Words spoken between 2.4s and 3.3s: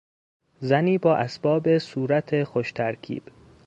خوشترکیب